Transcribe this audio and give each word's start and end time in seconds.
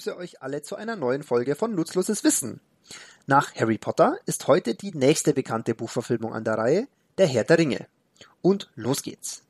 Ich 0.00 0.04
grüße 0.06 0.16
euch 0.16 0.40
alle 0.40 0.62
zu 0.62 0.76
einer 0.76 0.96
neuen 0.96 1.22
Folge 1.22 1.54
von 1.54 1.74
Nutzloses 1.74 2.24
Wissen. 2.24 2.60
Nach 3.26 3.54
Harry 3.54 3.76
Potter 3.76 4.16
ist 4.24 4.48
heute 4.48 4.74
die 4.74 4.92
nächste 4.92 5.34
bekannte 5.34 5.74
Buchverfilmung 5.74 6.32
an 6.32 6.42
der 6.42 6.56
Reihe, 6.56 6.88
Der 7.18 7.26
Herr 7.26 7.44
der 7.44 7.58
Ringe. 7.58 7.86
Und 8.40 8.70
los 8.76 9.02
geht's. 9.02 9.42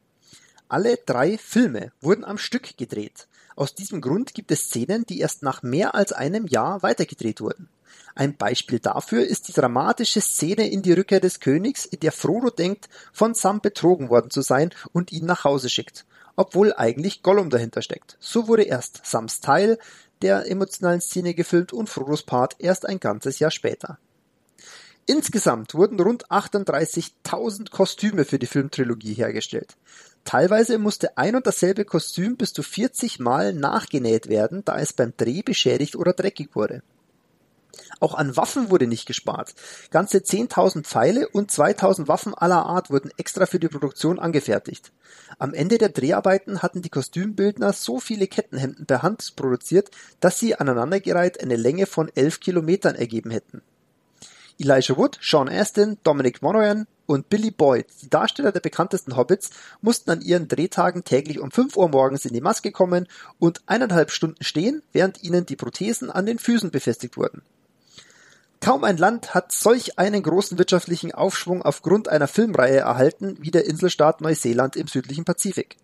Alle 0.68 0.96
drei 1.06 1.38
Filme 1.38 1.92
wurden 2.00 2.24
am 2.24 2.36
Stück 2.36 2.76
gedreht. 2.76 3.28
Aus 3.54 3.76
diesem 3.76 4.00
Grund 4.00 4.34
gibt 4.34 4.50
es 4.50 4.62
Szenen, 4.62 5.06
die 5.06 5.20
erst 5.20 5.44
nach 5.44 5.62
mehr 5.62 5.94
als 5.94 6.12
einem 6.12 6.48
Jahr 6.48 6.82
weitergedreht 6.82 7.40
wurden. 7.40 7.68
Ein 8.16 8.36
Beispiel 8.36 8.80
dafür 8.80 9.24
ist 9.24 9.46
die 9.46 9.52
dramatische 9.52 10.20
Szene 10.20 10.68
in 10.68 10.82
die 10.82 10.94
Rückkehr 10.94 11.20
des 11.20 11.38
Königs, 11.38 11.86
in 11.86 12.00
der 12.00 12.10
Frodo 12.10 12.50
denkt, 12.50 12.88
von 13.12 13.34
Sam 13.34 13.60
betrogen 13.60 14.08
worden 14.08 14.32
zu 14.32 14.40
sein 14.40 14.74
und 14.92 15.12
ihn 15.12 15.26
nach 15.26 15.44
Hause 15.44 15.68
schickt 15.68 16.04
obwohl 16.40 16.72
eigentlich 16.72 17.22
Gollum 17.22 17.50
dahinter 17.50 17.82
steckt. 17.82 18.16
So 18.18 18.48
wurde 18.48 18.62
erst 18.62 19.04
Sams 19.04 19.40
Teil 19.40 19.78
der 20.22 20.50
emotionalen 20.50 21.00
Szene 21.00 21.34
gefilmt 21.34 21.72
und 21.72 21.88
Frodos 21.88 22.22
Part 22.22 22.56
erst 22.58 22.86
ein 22.86 23.00
ganzes 23.00 23.38
Jahr 23.38 23.50
später. 23.50 23.98
Insgesamt 25.06 25.74
wurden 25.74 25.98
rund 25.98 26.28
38.000 26.28 27.70
Kostüme 27.70 28.24
für 28.24 28.38
die 28.38 28.46
Filmtrilogie 28.46 29.14
hergestellt. 29.14 29.76
Teilweise 30.24 30.78
musste 30.78 31.16
ein 31.16 31.34
und 31.34 31.46
dasselbe 31.46 31.84
Kostüm 31.84 32.36
bis 32.36 32.52
zu 32.52 32.62
40 32.62 33.18
Mal 33.18 33.52
nachgenäht 33.52 34.28
werden, 34.28 34.64
da 34.64 34.78
es 34.78 34.92
beim 34.92 35.12
Dreh 35.16 35.42
beschädigt 35.42 35.96
oder 35.96 36.12
dreckig 36.12 36.54
wurde. 36.54 36.82
Auch 37.98 38.14
an 38.14 38.36
Waffen 38.36 38.70
wurde 38.70 38.86
nicht 38.86 39.06
gespart. 39.06 39.54
Ganze 39.90 40.18
10.000 40.18 40.84
Pfeile 40.84 41.28
und 41.28 41.50
2.000 41.50 42.08
Waffen 42.08 42.34
aller 42.34 42.64
Art 42.66 42.90
wurden 42.90 43.10
extra 43.16 43.46
für 43.46 43.58
die 43.58 43.68
Produktion 43.68 44.18
angefertigt. 44.18 44.92
Am 45.40 45.54
Ende 45.54 45.78
der 45.78 45.88
Dreharbeiten 45.88 46.60
hatten 46.60 46.82
die 46.82 46.90
Kostümbildner 46.90 47.72
so 47.72 47.98
viele 47.98 48.26
Kettenhemden 48.26 48.84
per 48.84 49.02
Hand 49.02 49.36
produziert, 49.36 49.90
dass 50.20 50.38
sie 50.38 50.54
aneinandergereiht 50.54 51.42
eine 51.42 51.56
Länge 51.56 51.86
von 51.86 52.10
11 52.14 52.40
Kilometern 52.40 52.94
ergeben 52.94 53.30
hätten. 53.30 53.62
Elijah 54.58 54.98
Wood, 54.98 55.18
Sean 55.22 55.48
Astin, 55.48 55.96
Dominic 56.04 56.42
Monaghan 56.42 56.86
und 57.06 57.30
Billy 57.30 57.50
Boyd, 57.50 57.86
die 58.02 58.10
Darsteller 58.10 58.52
der 58.52 58.60
bekanntesten 58.60 59.16
Hobbits, 59.16 59.48
mussten 59.80 60.10
an 60.10 60.20
ihren 60.20 60.46
Drehtagen 60.46 61.04
täglich 61.04 61.40
um 61.40 61.50
5 61.50 61.74
Uhr 61.74 61.88
morgens 61.88 62.26
in 62.26 62.34
die 62.34 62.42
Maske 62.42 62.70
kommen 62.70 63.08
und 63.38 63.62
eineinhalb 63.64 64.10
Stunden 64.10 64.44
stehen, 64.44 64.82
während 64.92 65.22
ihnen 65.22 65.46
die 65.46 65.56
Prothesen 65.56 66.10
an 66.10 66.26
den 66.26 66.38
Füßen 66.38 66.70
befestigt 66.70 67.16
wurden. 67.16 67.40
Kaum 68.60 68.84
ein 68.84 68.98
Land 68.98 69.32
hat 69.32 69.52
solch 69.52 69.98
einen 69.98 70.22
großen 70.22 70.58
wirtschaftlichen 70.58 71.12
Aufschwung 71.12 71.62
aufgrund 71.62 72.08
einer 72.08 72.28
Filmreihe 72.28 72.76
erhalten 72.76 73.38
wie 73.40 73.50
der 73.50 73.64
Inselstaat 73.64 74.20
Neuseeland 74.20 74.76
im 74.76 74.86
südlichen 74.86 75.24
Pazifik. 75.24 75.78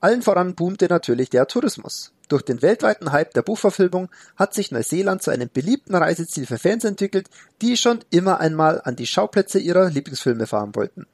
Allen 0.00 0.22
voran 0.22 0.54
boomte 0.54 0.86
natürlich 0.88 1.28
der 1.28 1.46
Tourismus. 1.46 2.12
Durch 2.28 2.42
den 2.42 2.62
weltweiten 2.62 3.12
Hype 3.12 3.34
der 3.34 3.42
Buchverfilmung 3.42 4.08
hat 4.36 4.54
sich 4.54 4.72
Neuseeland 4.72 5.22
zu 5.22 5.30
einem 5.30 5.50
beliebten 5.52 5.94
Reiseziel 5.94 6.46
für 6.46 6.58
Fans 6.58 6.84
entwickelt, 6.84 7.28
die 7.60 7.76
schon 7.76 8.00
immer 8.08 8.40
einmal 8.40 8.80
an 8.82 8.96
die 8.96 9.06
Schauplätze 9.06 9.58
ihrer 9.58 9.90
Lieblingsfilme 9.90 10.46
fahren 10.46 10.74
wollten. 10.74 11.06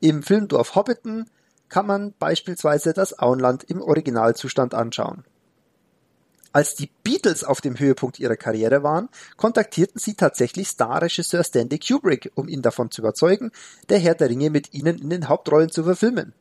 Im 0.00 0.22
Filmdorf 0.22 0.74
Hobbiton 0.74 1.24
kann 1.70 1.86
man 1.86 2.12
beispielsweise 2.18 2.92
das 2.92 3.18
Auenland 3.18 3.64
im 3.64 3.80
Originalzustand 3.80 4.74
anschauen. 4.74 5.24
Als 6.56 6.74
die 6.74 6.88
Beatles 7.02 7.44
auf 7.44 7.60
dem 7.60 7.78
Höhepunkt 7.78 8.18
ihrer 8.18 8.36
Karriere 8.38 8.82
waren, 8.82 9.10
kontaktierten 9.36 10.00
sie 10.00 10.14
tatsächlich 10.14 10.68
Starregisseur 10.68 11.44
Stanley 11.44 11.78
Kubrick, 11.78 12.32
um 12.34 12.48
ihn 12.48 12.62
davon 12.62 12.90
zu 12.90 13.02
überzeugen, 13.02 13.52
der 13.90 13.98
Herr 13.98 14.14
der 14.14 14.30
Ringe 14.30 14.48
mit 14.48 14.72
ihnen 14.72 14.98
in 14.98 15.10
den 15.10 15.28
Hauptrollen 15.28 15.70
zu 15.70 15.84
verfilmen. 15.84 16.32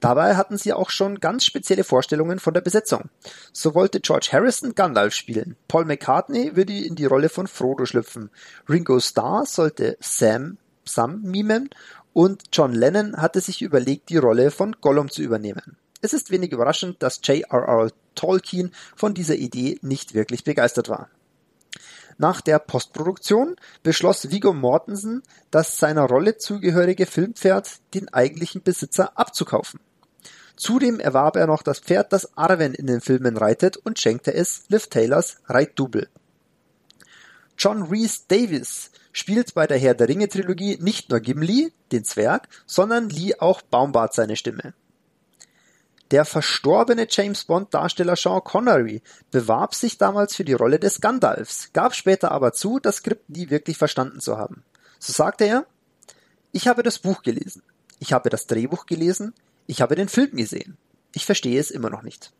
Dabei 0.00 0.34
hatten 0.34 0.58
sie 0.58 0.72
auch 0.72 0.90
schon 0.90 1.20
ganz 1.20 1.44
spezielle 1.44 1.84
Vorstellungen 1.84 2.40
von 2.40 2.54
der 2.54 2.60
Besetzung. 2.60 3.08
So 3.52 3.76
wollte 3.76 4.00
George 4.00 4.30
Harrison 4.32 4.74
Gandalf 4.74 5.14
spielen, 5.14 5.54
Paul 5.68 5.84
McCartney 5.84 6.56
würde 6.56 6.72
in 6.72 6.96
die 6.96 7.06
Rolle 7.06 7.28
von 7.28 7.46
Frodo 7.46 7.86
schlüpfen, 7.86 8.30
Ringo 8.68 8.98
Starr 8.98 9.46
sollte 9.46 9.96
Sam 10.00 10.58
Sam 10.84 11.22
mimen 11.22 11.70
und 12.12 12.42
John 12.52 12.74
Lennon 12.74 13.16
hatte 13.16 13.40
sich 13.40 13.62
überlegt, 13.62 14.08
die 14.08 14.16
Rolle 14.16 14.50
von 14.50 14.74
Gollum 14.80 15.08
zu 15.08 15.22
übernehmen. 15.22 15.76
Es 16.00 16.12
ist 16.12 16.32
wenig 16.32 16.50
überraschend, 16.50 17.00
dass 17.00 17.20
J.R.R. 17.22 17.92
Tolkien 18.14 18.72
von 18.96 19.14
dieser 19.14 19.36
Idee 19.36 19.78
nicht 19.82 20.14
wirklich 20.14 20.44
begeistert 20.44 20.88
war. 20.88 21.08
Nach 22.18 22.40
der 22.40 22.58
Postproduktion 22.58 23.56
beschloss 23.82 24.30
Viggo 24.30 24.52
Mortensen, 24.52 25.22
das 25.50 25.78
seiner 25.78 26.02
Rolle 26.02 26.36
zugehörige 26.36 27.06
Filmpferd 27.06 27.80
den 27.94 28.12
eigentlichen 28.12 28.62
Besitzer 28.62 29.18
abzukaufen. 29.18 29.80
Zudem 30.56 31.00
erwarb 31.00 31.36
er 31.36 31.46
noch 31.46 31.62
das 31.62 31.80
Pferd, 31.80 32.12
das 32.12 32.36
Arwen 32.36 32.74
in 32.74 32.86
den 32.86 33.00
Filmen 33.00 33.36
reitet 33.36 33.78
und 33.78 33.98
schenkte 33.98 34.34
es 34.34 34.64
Liv 34.68 34.88
Taylors 34.88 35.38
Reitdouble. 35.46 36.08
John 37.58 37.82
Rhys 37.82 38.26
Davis 38.26 38.90
spielt 39.12 39.54
bei 39.54 39.66
der 39.66 39.78
Herr 39.78 39.94
der 39.94 40.08
Ringe 40.08 40.28
Trilogie 40.28 40.78
nicht 40.80 41.10
nur 41.10 41.20
Gimli, 41.20 41.72
den 41.90 42.04
Zwerg, 42.04 42.48
sondern 42.66 43.08
lieh 43.08 43.38
auch 43.40 43.62
Baumbart 43.62 44.14
seine 44.14 44.36
Stimme. 44.36 44.74
Der 46.12 46.26
verstorbene 46.26 47.06
James 47.08 47.44
Bond-Darsteller 47.44 48.16
Sean 48.16 48.44
Connery 48.44 49.00
bewarb 49.30 49.74
sich 49.74 49.96
damals 49.96 50.36
für 50.36 50.44
die 50.44 50.52
Rolle 50.52 50.78
des 50.78 51.00
Gandalfs, 51.00 51.70
gab 51.72 51.94
später 51.94 52.32
aber 52.32 52.52
zu, 52.52 52.78
das 52.78 52.96
Skript 52.96 53.30
nie 53.30 53.48
wirklich 53.48 53.78
verstanden 53.78 54.20
zu 54.20 54.36
haben. 54.36 54.62
So 54.98 55.14
sagte 55.14 55.46
er, 55.46 55.66
ich 56.52 56.68
habe 56.68 56.82
das 56.82 56.98
Buch 56.98 57.22
gelesen, 57.22 57.62
ich 57.98 58.12
habe 58.12 58.28
das 58.28 58.46
Drehbuch 58.46 58.84
gelesen, 58.84 59.32
ich 59.66 59.80
habe 59.80 59.94
den 59.94 60.10
Film 60.10 60.36
gesehen. 60.36 60.76
Ich 61.14 61.24
verstehe 61.24 61.58
es 61.58 61.70
immer 61.70 61.88
noch 61.88 62.02
nicht. 62.02 62.34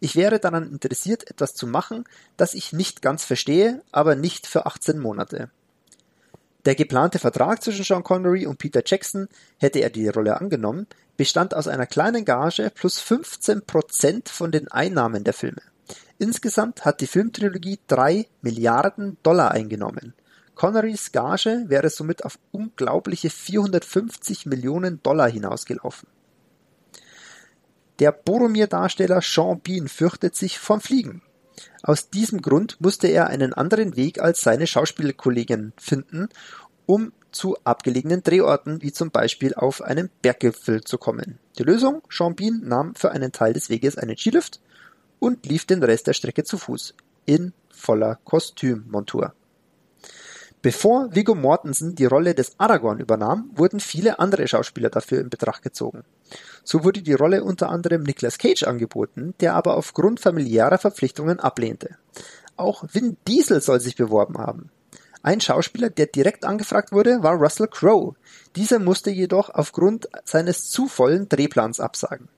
Ich 0.00 0.16
wäre 0.16 0.40
daran 0.40 0.68
interessiert, 0.68 1.30
etwas 1.30 1.54
zu 1.54 1.68
machen, 1.68 2.04
das 2.36 2.52
ich 2.52 2.72
nicht 2.72 3.00
ganz 3.00 3.24
verstehe, 3.24 3.82
aber 3.92 4.16
nicht 4.16 4.48
für 4.48 4.66
18 4.66 4.98
Monate. 4.98 5.50
Der 6.64 6.74
geplante 6.74 7.18
Vertrag 7.18 7.62
zwischen 7.62 7.84
Sean 7.84 8.02
Connery 8.02 8.46
und 8.46 8.58
Peter 8.58 8.82
Jackson, 8.84 9.28
hätte 9.58 9.80
er 9.80 9.90
die 9.90 10.08
Rolle 10.08 10.40
angenommen, 10.40 10.86
bestand 11.16 11.54
aus 11.54 11.68
einer 11.68 11.86
kleinen 11.86 12.24
Gage 12.24 12.70
plus 12.74 13.00
15 13.00 13.66
Prozent 13.66 14.28
von 14.28 14.50
den 14.52 14.68
Einnahmen 14.68 15.24
der 15.24 15.34
Filme. 15.34 15.62
Insgesamt 16.18 16.84
hat 16.84 17.00
die 17.00 17.06
Filmtrilogie 17.06 17.78
drei 17.86 18.26
Milliarden 18.40 19.18
Dollar 19.22 19.50
eingenommen. 19.50 20.14
Connerys 20.54 21.10
Gage 21.12 21.64
wäre 21.66 21.90
somit 21.90 22.24
auf 22.24 22.38
unglaubliche 22.52 23.30
450 23.30 24.46
Millionen 24.46 25.02
Dollar 25.02 25.28
hinausgelaufen. 25.28 26.08
Der 27.98 28.12
Boromir-Darsteller 28.12 29.20
Sean 29.22 29.60
Bean 29.60 29.88
fürchtet 29.88 30.36
sich 30.36 30.58
vom 30.58 30.80
Fliegen. 30.80 31.22
Aus 31.82 32.10
diesem 32.10 32.42
Grund 32.42 32.80
musste 32.80 33.08
er 33.08 33.28
einen 33.28 33.52
anderen 33.52 33.96
Weg 33.96 34.20
als 34.20 34.40
seine 34.40 34.66
Schauspielkollegen 34.66 35.72
finden, 35.76 36.28
um 36.86 37.12
zu 37.34 37.56
abgelegenen 37.64 38.22
Drehorten, 38.22 38.82
wie 38.82 38.92
zum 38.92 39.10
Beispiel 39.10 39.54
auf 39.54 39.82
einen 39.82 40.10
Berggipfel 40.22 40.82
zu 40.82 40.98
kommen. 40.98 41.38
Die 41.58 41.64
Lösung? 41.64 42.02
Bean 42.36 42.60
nahm 42.64 42.94
für 42.94 43.10
einen 43.10 43.32
Teil 43.32 43.52
des 43.52 43.68
Weges 43.68 43.98
einen 43.98 44.16
Skilift 44.16 44.60
und 45.18 45.46
lief 45.46 45.64
den 45.64 45.82
Rest 45.82 46.06
der 46.06 46.12
Strecke 46.12 46.44
zu 46.44 46.58
Fuß 46.58 46.94
in 47.26 47.52
voller 47.70 48.18
Kostümmontur. 48.24 49.34
Bevor 50.62 51.14
Viggo 51.14 51.34
Mortensen 51.34 51.94
die 51.94 52.06
Rolle 52.06 52.34
des 52.34 52.58
Aragorn 52.58 52.98
übernahm, 52.98 53.50
wurden 53.54 53.80
viele 53.80 54.18
andere 54.18 54.48
Schauspieler 54.48 54.88
dafür 54.88 55.20
in 55.20 55.28
Betracht 55.28 55.62
gezogen. 55.62 56.04
So 56.62 56.84
wurde 56.84 57.02
die 57.02 57.12
Rolle 57.12 57.44
unter 57.44 57.68
anderem 57.68 58.02
Nicolas 58.02 58.38
Cage 58.38 58.62
angeboten, 58.62 59.34
der 59.40 59.54
aber 59.54 59.76
aufgrund 59.76 60.20
familiärer 60.20 60.78
Verpflichtungen 60.78 61.38
ablehnte. 61.38 61.98
Auch 62.56 62.84
Vin 62.90 63.18
Diesel 63.28 63.60
soll 63.60 63.80
sich 63.80 63.96
beworben 63.96 64.38
haben. 64.38 64.70
Ein 65.24 65.40
Schauspieler, 65.40 65.88
der 65.88 66.04
direkt 66.04 66.44
angefragt 66.44 66.92
wurde, 66.92 67.22
war 67.22 67.36
Russell 67.36 67.66
Crowe. 67.66 68.14
Dieser 68.56 68.78
musste 68.78 69.10
jedoch 69.10 69.48
aufgrund 69.48 70.06
seines 70.26 70.68
zu 70.68 70.86
vollen 70.86 71.30
Drehplans 71.30 71.80
absagen. 71.80 72.28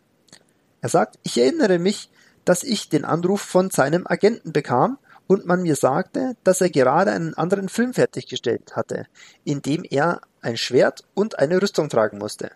Er 0.83 0.89
sagt, 0.89 1.19
ich 1.25 1.37
erinnere 1.37 1.81
mich, 1.81 2.11
dass 2.45 2.63
ich 2.63 2.89
den 2.89 3.05
Anruf 3.05 3.41
von 3.41 3.71
seinem 3.71 4.07
Agenten 4.07 4.53
bekam 4.53 4.99
und 5.27 5.47
man 5.47 5.63
mir 5.63 5.75
sagte, 5.75 6.37
dass 6.45 6.61
er 6.61 6.71
gerade 6.71 7.11
einen 7.11 7.35
anderen 7.35 7.69
Film 7.69 7.93
fertiggestellt 7.93 8.77
hatte, 8.77 9.09
in 9.43 9.63
dem 9.63 9.83
er 9.83 10.21
ein 10.41 10.57
Schwert 10.57 11.03
und 11.13 11.41
eine 11.41 11.61
Rüstung 11.61 11.89
tragen 11.89 12.19
musste. 12.19 12.53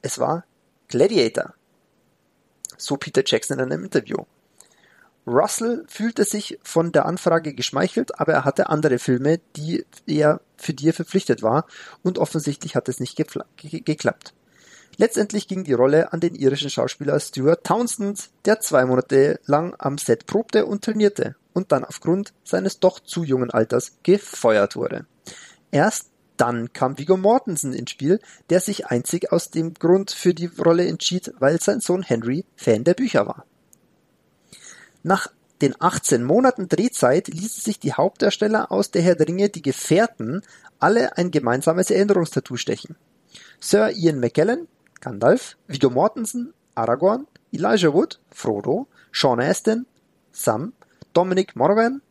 Es 0.00 0.18
war 0.18 0.46
Gladiator. 0.88 1.52
So 2.78 2.96
Peter 2.96 3.22
Jackson 3.22 3.58
in 3.58 3.70
einem 3.70 3.84
Interview. 3.84 4.24
Russell 5.28 5.84
fühlte 5.88 6.24
sich 6.24 6.58
von 6.62 6.90
der 6.92 7.06
Anfrage 7.06 7.54
geschmeichelt, 7.54 8.18
aber 8.18 8.32
er 8.32 8.44
hatte 8.44 8.68
andere 8.68 8.98
Filme, 8.98 9.40
die 9.56 9.84
er 10.06 10.40
für 10.56 10.74
die 10.74 10.88
er 10.88 10.94
verpflichtet 10.94 11.42
war, 11.42 11.66
und 12.02 12.18
offensichtlich 12.18 12.74
hat 12.74 12.88
es 12.88 12.98
nicht 12.98 13.16
geklappt. 13.16 14.34
Letztendlich 14.96 15.46
ging 15.46 15.62
die 15.62 15.74
Rolle 15.74 16.12
an 16.12 16.18
den 16.18 16.34
irischen 16.34 16.70
Schauspieler 16.70 17.20
Stuart 17.20 17.62
Townsend, 17.62 18.30
der 18.46 18.58
zwei 18.58 18.84
Monate 18.84 19.38
lang 19.44 19.76
am 19.78 19.96
Set 19.96 20.26
probte 20.26 20.66
und 20.66 20.84
trainierte 20.84 21.36
und 21.52 21.70
dann 21.70 21.84
aufgrund 21.84 22.32
seines 22.42 22.80
doch 22.80 22.98
zu 22.98 23.22
jungen 23.22 23.50
Alters 23.50 23.98
gefeuert 24.02 24.74
wurde. 24.74 25.06
Erst 25.70 26.10
dann 26.36 26.72
kam 26.72 26.98
Viggo 26.98 27.16
Mortensen 27.16 27.72
ins 27.72 27.90
Spiel, 27.90 28.20
der 28.50 28.60
sich 28.60 28.86
einzig 28.86 29.32
aus 29.32 29.50
dem 29.50 29.74
Grund 29.74 30.10
für 30.10 30.34
die 30.34 30.46
Rolle 30.46 30.86
entschied, 30.86 31.32
weil 31.38 31.60
sein 31.60 31.80
Sohn 31.80 32.02
Henry 32.02 32.44
Fan 32.56 32.84
der 32.84 32.94
Bücher 32.94 33.26
war. 33.26 33.44
Nach 35.02 35.28
den 35.60 35.74
18 35.80 36.22
Monaten 36.22 36.68
Drehzeit 36.68 37.28
ließen 37.28 37.62
sich 37.62 37.78
die 37.78 37.92
Hauptdarsteller 37.92 38.70
aus 38.70 38.90
Der 38.90 39.02
Herr 39.02 39.16
der 39.16 39.28
Ringe, 39.28 39.48
die 39.48 39.62
Gefährten, 39.62 40.42
alle 40.78 41.16
ein 41.16 41.30
gemeinsames 41.30 41.90
Erinnerungstattoo 41.90 42.56
stechen. 42.56 42.96
Sir 43.60 43.90
Ian 43.90 44.20
McKellen, 44.20 44.68
Gandalf, 45.00 45.56
Viggo 45.66 45.90
Mortensen, 45.90 46.54
Aragorn, 46.74 47.26
Elijah 47.52 47.92
Wood, 47.92 48.20
Frodo, 48.30 48.86
Sean 49.10 49.40
Astin, 49.40 49.86
Sam, 50.32 50.72
Dominic 51.12 51.56
Monaghan, 51.56 52.02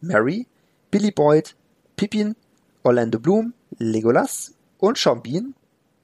Mary, 0.00 0.46
Billy 0.90 1.12
Boyd, 1.12 1.54
Pippin, 1.96 2.34
Orlando 2.82 3.20
Bloom, 3.20 3.52
Legolas 3.78 4.54
und 4.78 4.98
Sean 4.98 5.22
Bean, 5.22 5.54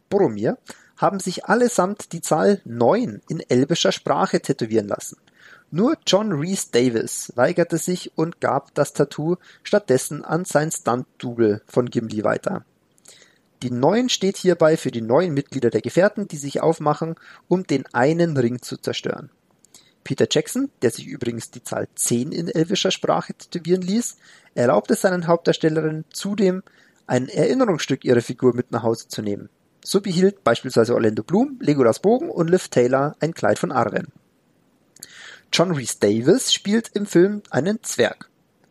Boromir, 0.09 0.59
haben 1.03 1.21
sich 1.21 1.45
allesamt 1.45 2.13
die 2.13 2.23
Zahl 2.23 2.63
9 2.65 3.21
in 3.29 3.41
elbischer 3.41 3.93
Sprache 3.93 4.41
tätowieren 4.41 4.89
lassen. 4.89 5.19
Nur 5.71 5.97
John 6.07 6.33
Rhys 6.33 6.71
Davis 6.71 7.33
weigerte 7.35 7.79
sich 7.79 8.13
und 8.17 8.41
gab 8.41 8.75
das 8.75 8.93
Tattoo 8.93 9.37
stattdessen 9.63 10.25
an 10.25 10.45
sein 10.45 10.71
Stunt-Double 10.71 11.63
von 11.67 11.91
Gimli 11.91 12.25
weiter. 12.25 12.65
Die 13.63 13.71
Neun 13.71 14.09
steht 14.09 14.37
hierbei 14.37 14.77
für 14.77 14.91
die 14.91 15.01
neuen 15.03 15.35
Mitglieder 15.35 15.71
der 15.71 15.81
Gefährten, 15.81 16.29
die 16.29 16.37
sich 16.37 16.61
aufmachen, 16.61 17.15
um 17.49 17.67
den 17.67 17.85
einen 17.93 18.37
Ring 18.37 18.61
zu 18.61 18.77
zerstören. 18.77 19.31
Peter 20.05 20.27
Jackson, 20.31 20.71
der 20.83 20.91
sich 20.91 21.07
übrigens 21.07 21.51
die 21.51 21.63
Zahl 21.63 21.89
10 21.95 22.33
in 22.33 22.49
elvischer 22.49 22.91
Sprache 22.91 23.35
tätowieren 23.35 23.83
ließ, 23.83 24.17
erlaubte 24.55 24.95
seinen 24.95 25.27
Hauptdarstellerinnen 25.27 26.05
zudem, 26.13 26.63
ein 27.07 27.29
Erinnerungsstück 27.29 28.05
ihrer 28.05 28.21
Figur 28.21 28.55
mit 28.55 28.73
nach 28.73 28.83
Hause 28.83 29.09
zu 29.09 29.23
nehmen. 29.23 29.49
So 29.85 30.01
behielt 30.01 30.45
beispielsweise 30.45 30.95
Orlando 30.95 31.23
Bloom 31.23 31.59
Legolas 31.61 32.01
Bogen 32.01 32.31
und 32.31 32.49
Liv 32.49 32.69
Taylor 32.69 33.17
ein 33.21 33.35
Kleid 33.35 33.59
von 33.59 33.73
Arwen. 33.73 34.09
John 35.53 35.73
Rhys 35.73 35.99
Davis 35.99 36.53
spielt 36.53 36.91
im 36.95 37.07
Film 37.07 37.43
einen 37.51 37.83
Zwerg. 37.83 38.31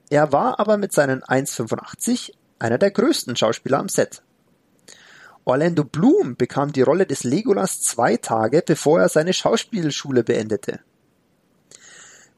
Er 0.10 0.32
war 0.32 0.60
aber 0.60 0.78
mit 0.78 0.94
seinen 0.94 1.22
1,85 1.22 2.34
einer 2.60 2.78
der 2.78 2.92
größten 2.92 3.36
Schauspieler 3.36 3.80
am 3.80 3.90
Set. 3.90 4.24
Orlando 5.44 5.84
Bloom 5.84 6.36
bekam 6.36 6.72
die 6.72 6.82
Rolle 6.82 7.06
des 7.06 7.24
Legolas 7.24 7.82
zwei 7.82 8.18
Tage, 8.18 8.64
bevor 8.66 9.02
er 9.02 9.10
seine 9.10 9.34
Schauspielschule 9.34 10.24
beendete. 10.24 10.80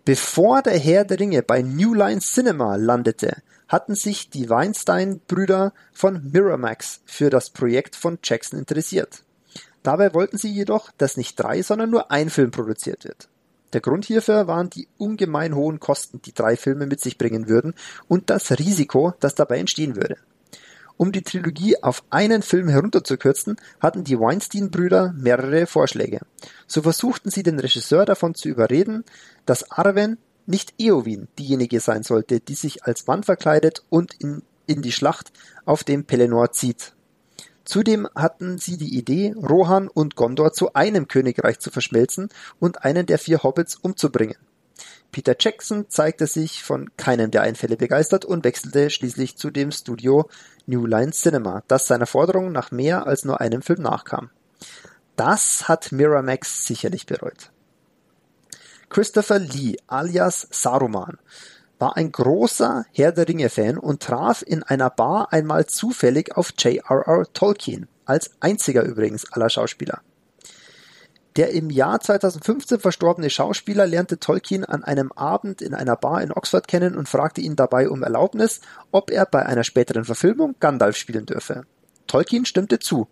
Bevor 0.05 0.61
der 0.61 0.77
Herr 0.77 1.05
der 1.05 1.19
Ringe 1.19 1.43
bei 1.43 1.61
New 1.61 1.93
Line 1.93 2.21
Cinema 2.21 2.75
landete, 2.75 3.37
hatten 3.68 3.95
sich 3.95 4.30
die 4.30 4.50
Weinstein-Brüder 4.50 5.74
von 5.92 6.31
Miramax 6.31 7.01
für 7.06 7.30
das 7.30 7.50
Projekt 7.50 7.95
von 7.95 8.19
Jackson 8.24 8.60
interessiert. 8.60 9.24
Dabei 9.83 10.13
wollten 10.13 10.38
sie 10.38 10.51
jedoch, 10.51 10.92
dass 10.98 11.18
nicht 11.18 11.39
drei, 11.39 11.62
sondern 11.62 11.89
nur 11.89 12.12
ein 12.12 12.30
Film 12.30 12.51
produziert 12.51 13.04
wird. 13.04 13.27
Der 13.74 13.81
Grund 13.81 14.06
hierfür 14.06 14.48
waren 14.48 14.69
die 14.69 14.88
ungemein 14.98 15.56
hohen 15.56 15.80
Kosten, 15.80 16.21
die 16.21 16.33
drei 16.33 16.56
Filme 16.56 16.86
mit 16.86 17.01
sich 17.01 17.18
bringen 17.18 17.50
würden 17.50 17.74
und 18.07 18.30
das 18.30 18.51
Risiko, 18.51 19.13
das 19.19 19.36
dabei 19.36 19.57
entstehen 19.57 19.95
würde. 19.95 20.18
Um 20.95 21.12
die 21.12 21.24
Trilogie 21.24 21.81
auf 21.81 22.04
einen 22.12 22.44
Film 22.44 22.68
herunterzukürzen, 22.69 23.57
hatten 23.80 24.04
die 24.04 24.19
Weinstein-Brüder 24.19 25.13
mehrere 25.18 25.65
Vorschläge. 25.65 26.19
So 26.68 26.83
versuchten 26.83 27.31
sie 27.31 27.42
den 27.42 27.60
Regisseur 27.60 28.06
davon 28.06 28.36
zu 28.36 28.48
überreden, 28.48 29.04
dass 29.48 29.71
Arwen 29.71 30.19
nicht 30.45 30.73
Eowyn 30.77 31.27
diejenige 31.39 31.79
sein 31.79 32.03
sollte, 32.03 32.39
die 32.39 32.55
sich 32.55 32.83
als 32.83 33.07
Mann 33.07 33.23
verkleidet 33.23 33.83
und 33.89 34.13
in, 34.15 34.43
in 34.65 34.81
die 34.81 34.91
Schlacht 34.91 35.31
auf 35.65 35.83
dem 35.83 36.05
Pelennor 36.05 36.51
zieht. 36.51 36.93
Zudem 37.65 38.09
hatten 38.13 38.57
sie 38.57 38.77
die 38.77 38.97
Idee, 38.97 39.33
Rohan 39.37 39.87
und 39.87 40.15
Gondor 40.15 40.51
zu 40.51 40.73
einem 40.73 41.07
Königreich 41.07 41.59
zu 41.59 41.71
verschmelzen 41.71 42.29
und 42.59 42.83
einen 42.83 43.05
der 43.05 43.19
vier 43.19 43.43
Hobbits 43.43 43.75
umzubringen. 43.75 44.37
Peter 45.13 45.35
Jackson 45.39 45.85
zeigte 45.89 46.27
sich 46.27 46.63
von 46.63 46.89
keinem 46.97 47.31
der 47.31 47.43
Einfälle 47.43 47.77
begeistert 47.77 48.25
und 48.25 48.43
wechselte 48.43 48.89
schließlich 48.89 49.37
zu 49.37 49.51
dem 49.51 49.71
Studio 49.71 50.27
New 50.65 50.85
Line 50.85 51.11
Cinema, 51.11 51.63
das 51.67 51.87
seiner 51.87 52.07
Forderung 52.07 52.51
nach 52.51 52.71
mehr 52.71 53.05
als 53.05 53.23
nur 53.23 53.39
einem 53.39 53.61
Film 53.61 53.83
nachkam. 53.83 54.29
Das 55.15 55.67
hat 55.67 55.91
Miramax 55.91 56.65
sicherlich 56.65 57.05
bereut. 57.05 57.52
Christopher 58.93 59.39
Lee 59.39 59.75
alias 59.87 60.47
Saruman 60.51 61.17
war 61.79 61.97
ein 61.97 62.11
großer 62.11 62.85
Herr 62.91 63.11
der 63.11 63.27
Ringe-Fan 63.27 63.79
und 63.79 64.03
traf 64.03 64.43
in 64.45 64.61
einer 64.61 64.91
Bar 64.91 65.33
einmal 65.33 65.65
zufällig 65.65 66.37
auf 66.37 66.53
J.R.R. 66.59 67.25
Tolkien, 67.33 67.87
als 68.05 68.29
einziger 68.39 68.83
übrigens 68.83 69.33
aller 69.33 69.49
Schauspieler. 69.49 70.01
Der 71.37 71.53
im 71.53 71.71
Jahr 71.71 72.01
2015 72.01 72.79
verstorbene 72.81 73.31
Schauspieler 73.31 73.87
lernte 73.87 74.19
Tolkien 74.19 74.63
an 74.63 74.83
einem 74.83 75.11
Abend 75.13 75.63
in 75.63 75.73
einer 75.73 75.95
Bar 75.95 76.21
in 76.21 76.31
Oxford 76.31 76.67
kennen 76.67 76.95
und 76.95 77.09
fragte 77.09 77.41
ihn 77.41 77.55
dabei 77.55 77.89
um 77.89 78.03
Erlaubnis, 78.03 78.61
ob 78.91 79.09
er 79.09 79.25
bei 79.25 79.43
einer 79.43 79.63
späteren 79.63 80.05
Verfilmung 80.05 80.53
Gandalf 80.59 80.97
spielen 80.97 81.25
dürfe. 81.25 81.63
Tolkien 82.05 82.45
stimmte 82.45 82.77
zu 82.77 83.07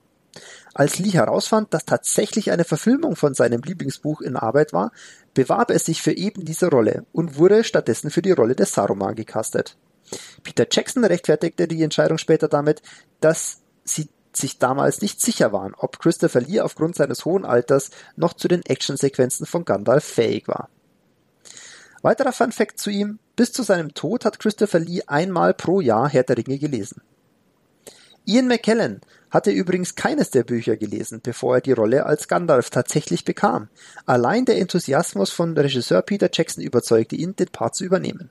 als 0.74 1.00
Lee 1.00 1.12
herausfand, 1.12 1.74
dass 1.74 1.86
tatsächlich 1.86 2.52
eine 2.52 2.64
Verfilmung 2.64 3.16
von 3.16 3.34
seinem 3.34 3.62
Lieblingsbuch 3.62 4.22
in 4.22 4.38
Arbeit 4.38 4.74
war, 4.74 4.92
bewarb 5.34 5.72
er 5.72 5.80
sich 5.80 6.02
für 6.02 6.14
eben 6.14 6.46
diese 6.46 6.70
Rolle 6.70 7.06
und 7.12 7.38
wurde 7.38 7.64
stattdessen 7.64 8.12
für 8.12 8.22
die 8.22 8.32
Rolle 8.32 8.56
des 8.56 8.74
Saruman 8.74 9.16
gecastet. 9.16 9.78
Peter 10.44 10.68
Jackson 10.70 11.06
rechtfertigte 11.06 11.68
die 11.68 11.84
Entscheidung 11.84 12.18
später 12.18 12.48
damit, 12.48 12.82
dass 13.20 13.62
sie 13.84 14.10
sich 14.34 14.60
damals 14.60 15.02
nicht 15.02 15.22
sicher 15.22 15.52
waren, 15.52 15.74
ob 15.76 16.00
Christopher 16.00 16.42
Lee 16.42 16.62
aufgrund 16.62 16.96
seines 16.96 17.26
hohen 17.26 17.46
Alters 17.46 17.92
noch 18.16 18.34
zu 18.34 18.48
den 18.48 18.66
Actionsequenzen 18.66 19.46
von 19.46 19.66
Gandalf 19.66 20.04
fähig 20.04 20.48
war. 20.48 20.70
Weiterer 22.02 22.32
Fun 22.32 22.52
Fact 22.52 22.80
zu 22.80 22.90
ihm, 22.90 23.20
bis 23.36 23.52
zu 23.52 23.64
seinem 23.64 23.94
Tod 23.94 24.26
hat 24.26 24.40
Christopher 24.40 24.80
Lee 24.80 25.04
einmal 25.06 25.54
pro 25.54 25.82
Jahr 25.82 26.10
Herr 26.10 26.24
der 26.24 26.38
Ringe 26.38 26.58
gelesen. 26.58 27.02
Ian 28.26 28.48
McKellen 28.48 29.02
hatte 29.30 29.52
übrigens 29.52 29.96
keines 29.96 30.30
der 30.30 30.44
Bücher 30.44 30.78
gelesen, 30.78 31.22
bevor 31.24 31.56
er 31.56 31.62
die 31.62 31.72
Rolle 31.72 32.06
als 32.06 32.28
Gandalf 32.28 32.70
tatsächlich 32.70 33.26
bekam. 33.26 33.70
Allein 34.06 34.46
der 34.46 34.58
Enthusiasmus 34.58 35.32
von 35.32 35.58
Regisseur 35.58 36.02
Peter 36.02 36.30
Jackson 36.32 36.64
überzeugte 36.64 37.16
ihn, 37.16 37.36
den 37.36 37.48
Part 37.48 37.76
zu 37.76 37.84
übernehmen. 37.84 38.30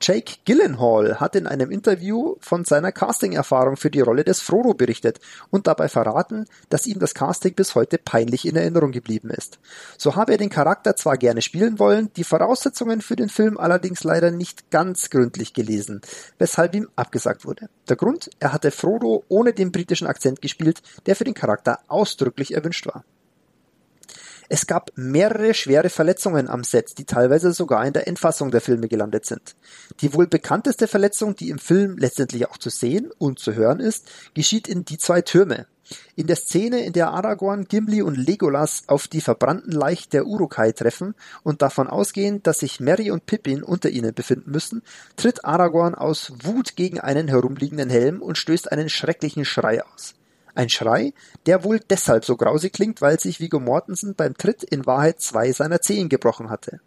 Jake 0.00 0.36
Gyllenhaal 0.44 1.18
hat 1.18 1.34
in 1.34 1.46
einem 1.48 1.70
Interview 1.70 2.36
von 2.40 2.64
seiner 2.64 2.92
Casting-Erfahrung 2.92 3.76
für 3.76 3.90
die 3.90 4.00
Rolle 4.00 4.22
des 4.22 4.40
Frodo 4.40 4.72
berichtet 4.74 5.18
und 5.50 5.66
dabei 5.66 5.88
verraten, 5.88 6.46
dass 6.68 6.86
ihm 6.86 7.00
das 7.00 7.14
Casting 7.14 7.54
bis 7.54 7.74
heute 7.74 7.98
peinlich 7.98 8.46
in 8.46 8.54
Erinnerung 8.54 8.92
geblieben 8.92 9.30
ist. 9.30 9.58
So 9.96 10.14
habe 10.14 10.32
er 10.32 10.38
den 10.38 10.50
Charakter 10.50 10.94
zwar 10.94 11.16
gerne 11.16 11.42
spielen 11.42 11.78
wollen, 11.80 12.12
die 12.14 12.24
Voraussetzungen 12.24 13.00
für 13.00 13.16
den 13.16 13.28
Film 13.28 13.58
allerdings 13.58 14.04
leider 14.04 14.30
nicht 14.30 14.70
ganz 14.70 15.10
gründlich 15.10 15.52
gelesen, 15.52 16.00
weshalb 16.38 16.74
ihm 16.76 16.88
abgesagt 16.94 17.44
wurde. 17.44 17.68
Der 17.88 17.96
Grund, 17.96 18.30
er 18.38 18.52
hatte 18.52 18.70
Frodo 18.70 19.24
ohne 19.28 19.52
den 19.52 19.72
britischen 19.72 20.06
Akzent 20.06 20.40
gespielt, 20.40 20.80
der 21.06 21.16
für 21.16 21.24
den 21.24 21.34
Charakter 21.34 21.80
ausdrücklich 21.88 22.54
erwünscht 22.54 22.86
war. 22.86 23.04
Es 24.50 24.66
gab 24.66 24.90
mehrere 24.96 25.52
schwere 25.52 25.90
Verletzungen 25.90 26.48
am 26.48 26.64
Set, 26.64 26.96
die 26.96 27.04
teilweise 27.04 27.52
sogar 27.52 27.84
in 27.84 27.92
der 27.92 28.08
Endfassung 28.08 28.50
der 28.50 28.62
Filme 28.62 28.88
gelandet 28.88 29.26
sind. 29.26 29.56
Die 30.00 30.14
wohl 30.14 30.26
bekannteste 30.26 30.88
Verletzung, 30.88 31.36
die 31.36 31.50
im 31.50 31.58
Film 31.58 31.98
letztendlich 31.98 32.48
auch 32.48 32.56
zu 32.56 32.70
sehen 32.70 33.10
und 33.18 33.38
zu 33.38 33.54
hören 33.54 33.80
ist, 33.80 34.06
geschieht 34.32 34.66
in 34.66 34.86
Die 34.86 34.96
zwei 34.96 35.20
Türme. 35.20 35.66
In 36.16 36.26
der 36.26 36.36
Szene, 36.36 36.84
in 36.84 36.92
der 36.92 37.10
Aragorn, 37.10 37.66
Gimli 37.66 38.02
und 38.02 38.16
Legolas 38.16 38.84
auf 38.88 39.08
die 39.08 39.20
verbrannten 39.20 39.72
Leichen 39.72 40.10
der 40.10 40.26
Urukai 40.26 40.72
treffen 40.72 41.14
und 41.42 41.62
davon 41.62 41.88
ausgehen, 41.88 42.42
dass 42.42 42.60
sich 42.60 42.80
Merry 42.80 43.10
und 43.10 43.26
Pippin 43.26 43.62
unter 43.62 43.88
ihnen 43.90 44.14
befinden 44.14 44.50
müssen, 44.50 44.82
tritt 45.16 45.44
Aragorn 45.44 45.94
aus 45.94 46.32
Wut 46.42 46.76
gegen 46.76 47.00
einen 47.00 47.28
herumliegenden 47.28 47.90
Helm 47.90 48.22
und 48.22 48.38
stößt 48.38 48.70
einen 48.72 48.88
schrecklichen 48.88 49.44
Schrei 49.44 49.82
aus. 49.84 50.14
Ein 50.58 50.70
Schrei, 50.70 51.14
der 51.46 51.62
wohl 51.62 51.78
deshalb 51.78 52.24
so 52.24 52.36
grausig 52.36 52.72
klingt, 52.72 53.00
weil 53.00 53.20
sich 53.20 53.38
Viggo 53.38 53.60
Mortensen 53.60 54.16
beim 54.16 54.36
Tritt 54.36 54.64
in 54.64 54.86
Wahrheit 54.86 55.20
zwei 55.20 55.52
seiner 55.52 55.80
Zehen 55.80 56.08
gebrochen 56.08 56.50
hatte. 56.50 56.80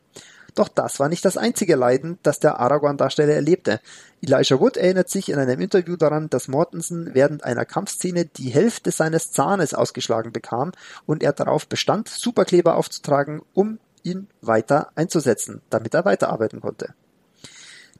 Doch 0.56 0.68
das 0.68 1.00
war 1.00 1.08
nicht 1.08 1.24
das 1.24 1.38
einzige 1.38 1.78
Leiden, 1.78 2.20
das 2.22 2.42
der 2.42 2.60
Aragorn-Darsteller 2.60 3.34
erlebte. 3.34 3.80
Elijah 4.22 4.60
Wood 4.60 4.76
erinnert 4.76 5.08
sich 5.08 5.30
in 5.30 5.40
einem 5.40 5.62
Interview 5.62 5.96
daran, 5.96 6.30
dass 6.30 6.50
Mortensen 6.50 7.12
während 7.14 7.46
einer 7.46 7.64
Kampfszene 7.64 8.26
die 8.26 8.50
Hälfte 8.50 8.92
seines 8.92 9.32
Zahnes 9.32 9.74
ausgeschlagen 9.74 10.34
bekam 10.34 10.74
und 11.06 11.24
er 11.24 11.32
darauf 11.32 11.66
bestand, 11.66 12.10
Superkleber 12.10 12.76
aufzutragen, 12.76 13.42
um 13.54 13.80
ihn 14.04 14.28
weiter 14.42 14.92
einzusetzen, 14.96 15.62
damit 15.70 15.94
er 15.94 16.04
weiterarbeiten 16.04 16.60
konnte. 16.60 16.94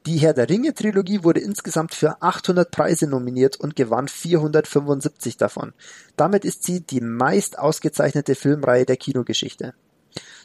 Die 0.04 0.16
Herr 0.16 0.34
der 0.34 0.48
Ringe 0.48 0.74
Trilogie 0.74 1.22
wurde 1.22 1.38
insgesamt 1.38 1.94
für 1.94 2.20
800 2.20 2.72
Preise 2.72 3.06
nominiert 3.06 3.60
und 3.60 3.76
gewann 3.76 4.08
475 4.08 5.36
davon. 5.36 5.74
Damit 6.16 6.44
ist 6.44 6.64
sie 6.64 6.80
die 6.80 7.00
meist 7.00 7.56
ausgezeichnete 7.56 8.34
Filmreihe 8.34 8.84
der 8.84 8.96
Kinogeschichte. 8.96 9.74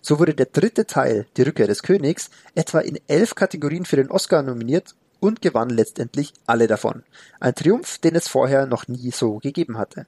So 0.04 0.20
wurde 0.20 0.36
der 0.36 0.46
dritte 0.46 0.86
Teil, 0.86 1.26
Die 1.38 1.42
Rückkehr 1.42 1.66
des 1.66 1.82
Königs, 1.82 2.30
etwa 2.54 2.80
in 2.80 3.00
elf 3.08 3.34
Kategorien 3.34 3.86
für 3.86 3.96
den 3.96 4.12
Oscar 4.12 4.44
nominiert 4.44 4.94
und 5.20 5.42
gewann 5.42 5.72
letztendlich 5.72 6.34
alle 6.46 6.68
davon. 6.68 7.02
Ein 7.40 7.56
Triumph, 7.56 7.98
den 7.98 8.16
es 8.16 8.28
vorher 8.28 8.68
noch 8.68 8.88
nie 8.88 9.10
so 9.10 9.38
gegeben 9.40 9.80
hatte. 9.80 10.06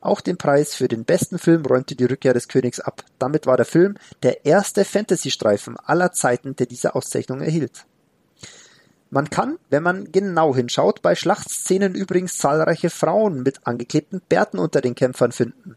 Auch 0.00 0.20
den 0.20 0.36
Preis 0.36 0.76
für 0.76 0.86
den 0.86 1.04
besten 1.04 1.40
Film 1.40 1.66
räumte 1.66 1.96
die 1.96 2.04
Rückkehr 2.04 2.34
des 2.34 2.46
Königs 2.46 2.78
ab. 2.78 3.04
Damit 3.18 3.46
war 3.46 3.56
der 3.56 3.66
Film 3.66 3.96
der 4.22 4.44
erste 4.44 4.84
Fantasy-Streifen 4.84 5.76
aller 5.76 6.12
Zeiten, 6.12 6.54
der 6.54 6.66
diese 6.66 6.94
Auszeichnung 6.94 7.40
erhielt. 7.40 7.84
Man 9.14 9.28
kann, 9.28 9.58
wenn 9.68 9.82
man 9.82 10.10
genau 10.10 10.56
hinschaut, 10.56 11.02
bei 11.02 11.14
Schlachtszenen 11.14 11.94
übrigens 11.94 12.38
zahlreiche 12.38 12.88
Frauen 12.88 13.42
mit 13.42 13.66
angeklebten 13.66 14.22
Bärten 14.26 14.58
unter 14.58 14.80
den 14.80 14.94
Kämpfern 14.94 15.32
finden. 15.32 15.76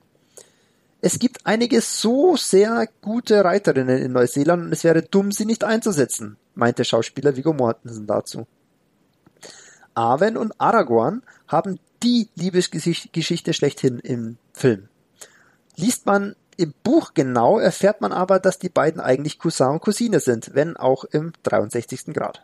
Es 1.01 1.19
gibt 1.19 1.45
einige 1.45 1.81
so 1.81 2.37
sehr 2.37 2.87
gute 3.01 3.43
Reiterinnen 3.43 4.01
in 4.01 4.13
Neuseeland 4.13 4.63
und 4.63 4.71
es 4.71 4.85
wäre 4.85 5.01
dumm, 5.01 5.33
sie 5.33 5.43
nicht 5.43 5.65
einzusetzen, 5.65 6.37
meinte 6.53 6.85
Schauspieler 6.85 7.35
Viggo 7.35 7.51
Mortensen 7.51 8.07
dazu. 8.07 8.47
Arwen 9.95 10.37
und 10.37 10.53
Aragorn 10.61 11.21
haben 11.49 11.77
die 12.03 12.29
Liebesgeschichte 12.35 13.53
schlechthin 13.53 13.99
im 13.99 14.37
Film. 14.53 14.87
Liest 15.75 16.05
man 16.05 16.37
im 16.55 16.73
Buch 16.83 17.13
genau, 17.13 17.59
erfährt 17.59 17.99
man 17.99 18.13
aber, 18.13 18.39
dass 18.39 18.59
die 18.59 18.69
beiden 18.69 19.01
eigentlich 19.01 19.39
Cousin 19.39 19.71
und 19.71 19.81
Cousine 19.81 20.21
sind, 20.21 20.51
wenn 20.53 20.77
auch 20.77 21.03
im 21.03 21.33
63. 21.43 22.13
Grad. 22.13 22.41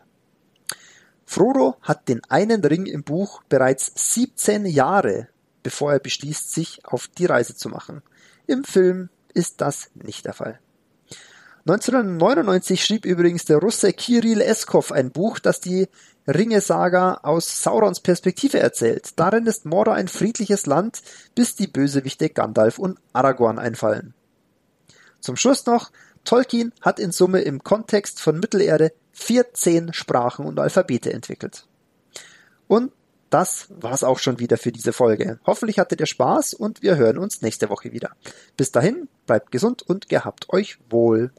Frodo 1.32 1.78
hat 1.82 2.10
den 2.10 2.22
einen 2.28 2.60
Ring 2.62 2.86
im 2.86 3.04
Buch 3.04 3.42
bereits 3.48 3.94
17 3.96 4.66
Jahre, 4.66 5.30
bevor 5.64 5.94
er 5.94 6.00
beschließt, 6.00 6.52
sich 6.52 6.82
auf 6.84 7.08
die 7.08 7.26
Reise 7.26 7.56
zu 7.56 7.70
machen. 7.70 8.02
Im 8.48 8.66
Film 8.66 9.08
ist 9.34 9.62
das 9.62 9.92
nicht 9.94 10.26
der 10.26 10.34
Fall. 10.34 10.60
1999 11.66 12.84
schrieb 12.84 13.06
übrigens 13.06 13.46
der 13.46 13.60
Russe 13.60 13.94
Kirill 13.94 14.42
Eskov 14.42 14.92
ein 14.92 15.12
Buch, 15.12 15.40
das 15.40 15.62
die 15.62 15.88
Ringe-Saga 16.28 17.22
aus 17.24 17.64
Saurons 17.64 18.02
Perspektive 18.02 18.60
erzählt. 18.60 19.18
Darin 19.18 19.46
ist 19.46 19.64
Mordor 19.64 19.94
ein 19.94 20.10
friedliches 20.10 20.66
Land, 20.66 21.02
bis 21.34 21.56
die 21.56 21.68
Bösewichte 21.68 22.30
Gandalf 22.30 22.78
und 22.78 23.00
Aragorn 23.14 23.58
einfallen. 23.58 24.14
Zum 25.22 25.38
Schluss 25.38 25.66
noch, 25.66 25.92
Tolkien 26.24 26.74
hat 26.82 27.00
in 27.00 27.12
Summe 27.12 27.42
im 27.42 27.64
Kontext 27.64 28.20
von 28.20 28.40
Mittelerde 28.40 28.94
14 29.14 29.94
Sprachen 29.94 30.46
und 30.46 30.60
Alphabete 30.60 31.12
entwickelt. 31.12 31.68
Und 32.68 32.92
das 33.30 33.68
war's 33.70 34.04
auch 34.04 34.20
schon 34.20 34.40
wieder 34.40 34.58
für 34.58 34.72
diese 34.72 34.94
Folge. 34.94 35.40
Hoffentlich 35.46 35.80
hattet 35.80 36.02
ihr 36.02 36.06
Spaß 36.06 36.54
und 36.54 36.82
wir 36.82 36.98
hören 36.98 37.18
uns 37.18 37.42
nächste 37.42 37.70
Woche 37.70 37.94
wieder. 37.94 38.12
Bis 38.58 38.72
dahin, 38.72 39.08
bleibt 39.26 39.52
gesund 39.52 39.82
und 39.82 40.10
gehabt 40.10 40.50
euch 40.50 40.78
wohl. 40.90 41.32